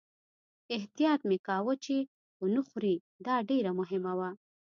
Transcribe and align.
احتیاط 0.75 1.21
مې 1.29 1.37
کاوه 1.47 1.73
چې 1.85 1.97
و 2.41 2.43
نه 2.55 2.61
ښوري، 2.67 2.95
دا 3.25 3.35
ډېره 3.49 3.71
مهمه 3.79 4.13
وه. 4.19 4.29